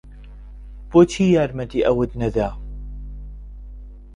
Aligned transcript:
بۆچی 0.91 1.25
یارمەتی 1.35 1.85
ئەوت 1.85 2.11
نەدا؟ 2.21 2.49